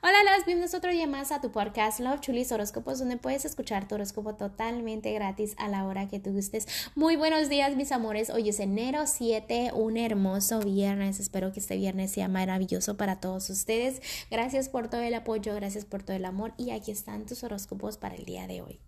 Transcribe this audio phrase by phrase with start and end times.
[0.00, 3.88] Hola, las bienvenidos otro día más a tu podcast Love Chulis Horóscopos, donde puedes escuchar
[3.88, 6.68] tu horóscopo totalmente gratis a la hora que tú gustes.
[6.94, 8.30] Muy buenos días, mis amores.
[8.30, 11.18] Hoy es enero 7, un hermoso viernes.
[11.18, 14.00] Espero que este viernes sea maravilloso para todos ustedes.
[14.30, 17.98] Gracias por todo el apoyo, gracias por todo el amor y aquí están tus horóscopos
[17.98, 18.80] para el día de hoy.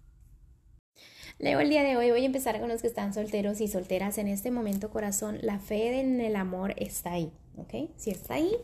[1.40, 4.18] Leo el día de hoy, voy a empezar con los que están solteros y solteras.
[4.18, 7.32] En este momento, corazón, la fe en el amor está ahí.
[7.60, 7.90] ¿Ok?
[7.96, 8.56] Sí está ahí,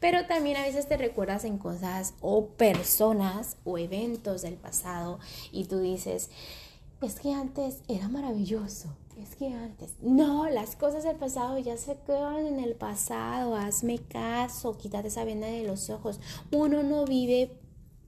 [0.00, 5.18] pero también a veces te recuerdas en cosas o personas o eventos del pasado
[5.50, 6.30] y tú dices,
[7.00, 8.88] es que antes era maravilloso,
[9.20, 13.98] es que antes, no, las cosas del pasado ya se quedan en el pasado, hazme
[13.98, 17.50] caso, quítate esa venda de los ojos, uno no vive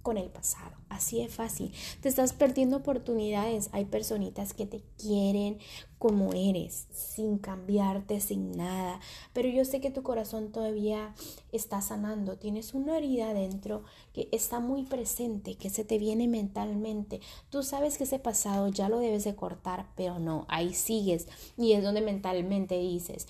[0.02, 0.83] con el pasado.
[0.94, 1.72] Así es fácil.
[2.02, 3.68] Te estás perdiendo oportunidades.
[3.72, 5.58] Hay personitas que te quieren
[5.98, 9.00] como eres, sin cambiarte, sin nada.
[9.32, 11.14] Pero yo sé que tu corazón todavía
[11.50, 12.36] está sanando.
[12.36, 17.20] Tienes una herida adentro que está muy presente, que se te viene mentalmente.
[17.50, 21.26] Tú sabes que ese pasado ya lo debes de cortar, pero no, ahí sigues.
[21.56, 23.26] Y es donde mentalmente dices,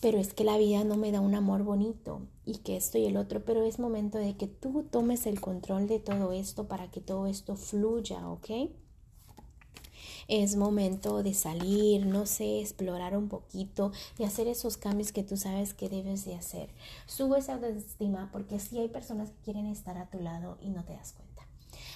[0.00, 3.06] pero es que la vida no me da un amor bonito y que esto y
[3.06, 6.90] el otro, pero es momento de que tú tomes el control de todo esto para
[6.90, 8.50] que todo esto fluya, ¿ok?
[10.28, 15.36] es momento de salir, no sé, explorar un poquito, de hacer esos cambios que tú
[15.36, 16.70] sabes que debes de hacer.
[17.06, 20.84] Sube esa autoestima porque si hay personas que quieren estar a tu lado y no
[20.84, 21.34] te das cuenta.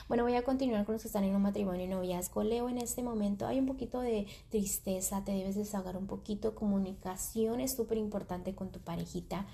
[0.08, 2.42] Bueno, voy a continuar con los que están en un matrimonio y noviazgo.
[2.42, 6.54] Leo, en este momento hay un poquito de tristeza, te debes desahogar un poquito.
[6.54, 9.46] Comunicación es súper importante con tu parejita.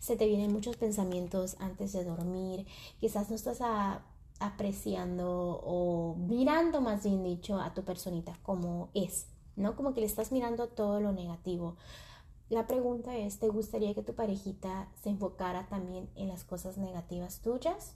[0.00, 2.66] Se te vienen muchos pensamientos antes de dormir.
[3.00, 4.02] Quizás no estás a
[4.40, 9.74] apreciando o mirando más bien dicho a tu personita como es, ¿no?
[9.76, 11.76] Como que le estás mirando todo lo negativo.
[12.48, 17.40] La pregunta es, ¿te gustaría que tu parejita se enfocara también en las cosas negativas
[17.40, 17.94] tuyas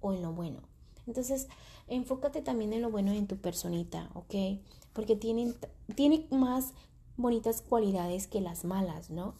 [0.00, 0.60] o en lo bueno?
[1.06, 1.48] Entonces,
[1.86, 4.60] enfócate también en lo bueno en tu personita, ¿ok?
[4.92, 5.54] Porque tienen,
[5.94, 6.72] tiene más
[7.16, 9.34] bonitas cualidades que las malas, ¿no?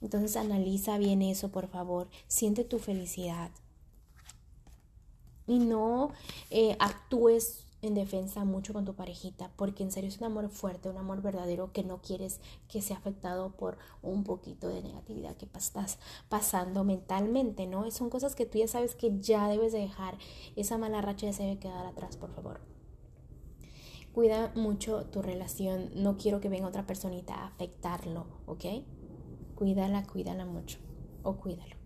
[0.00, 2.08] Entonces, analiza bien eso, por favor.
[2.26, 3.50] Siente tu felicidad,
[5.46, 6.12] y no
[6.50, 10.88] eh, actúes en defensa mucho con tu parejita, porque en serio es un amor fuerte,
[10.88, 15.46] un amor verdadero que no quieres que sea afectado por un poquito de negatividad que
[15.56, 15.98] estás
[16.28, 17.90] pasando mentalmente, ¿no?
[17.90, 20.18] Son cosas que tú ya sabes que ya debes de dejar,
[20.56, 22.60] esa mala racha ya se debe quedar atrás, por favor.
[24.12, 28.64] Cuida mucho tu relación, no quiero que venga otra personita a afectarlo, ¿ok?
[29.54, 30.78] Cuídala, cuídala mucho,
[31.22, 31.85] o cuídalo.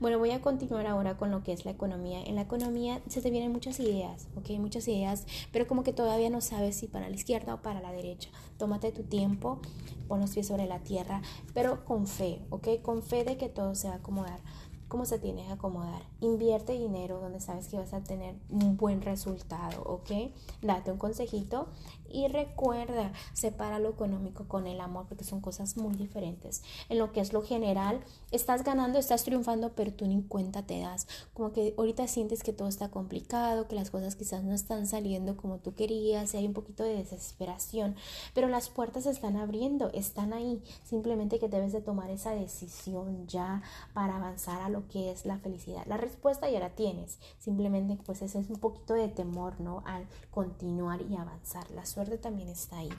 [0.00, 2.22] Bueno, voy a continuar ahora con lo que es la economía.
[2.22, 4.50] En la economía se te vienen muchas ideas, ¿ok?
[4.58, 7.92] Muchas ideas, pero como que todavía no sabes si para la izquierda o para la
[7.92, 8.30] derecha.
[8.56, 9.60] Tómate tu tiempo,
[10.08, 11.22] pon los pies sobre la tierra,
[11.54, 12.82] pero con fe, ¿ok?
[12.82, 14.40] Con fe de que todo se va a acomodar
[14.88, 16.02] cómo se tiene que acomodar.
[16.20, 20.32] Invierte dinero donde sabes que vas a tener un buen resultado, ¿ok?
[20.62, 21.68] Date un consejito
[22.10, 26.62] y recuerda, separa lo económico con el amor porque son cosas muy diferentes.
[26.88, 28.00] En lo que es lo general,
[28.30, 31.06] estás ganando, estás triunfando, pero tú ni cuenta te das.
[31.34, 35.36] Como que ahorita sientes que todo está complicado, que las cosas quizás no están saliendo
[35.36, 37.94] como tú querías, y hay un poquito de desesperación,
[38.34, 40.62] pero las puertas se están abriendo, están ahí.
[40.84, 43.62] Simplemente que debes de tomar esa decisión ya
[43.92, 45.84] para avanzar a lo que es la felicidad.
[45.86, 49.82] La respuesta ya la tienes, simplemente pues ese es un poquito de temor, ¿no?
[49.86, 51.70] Al continuar y avanzar.
[51.72, 52.90] La suerte también está ahí.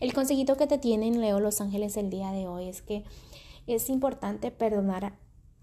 [0.00, 3.04] El consejito que te tienen Leo Los Ángeles el día de hoy es que
[3.66, 5.12] es importante perdonar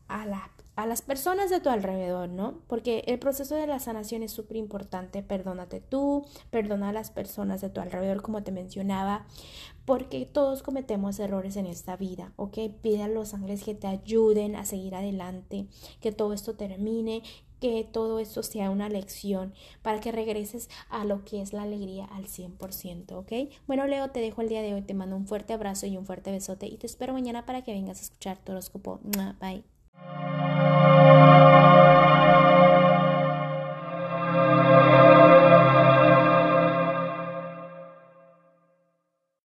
[0.10, 2.60] a, a las personas de tu alrededor, ¿no?
[2.68, 5.24] Porque el proceso de la sanación es súper importante.
[5.24, 9.26] Perdónate tú, perdona a las personas de tu alrededor, como te mencionaba,
[9.86, 12.58] porque todos cometemos errores en esta vida, ¿ok?
[12.82, 15.68] Pide a los ángeles que te ayuden a seguir adelante,
[16.02, 17.24] que todo esto termine,
[17.60, 22.06] que todo esto sea una lección para que regreses a lo que es la alegría
[22.06, 23.52] al 100%, ¿ok?
[23.68, 26.06] Bueno, Leo, te dejo el día de hoy, te mando un fuerte abrazo y un
[26.06, 29.00] fuerte besote y te espero mañana para que vengas a escuchar tu horóscopo.
[29.40, 29.79] Bye.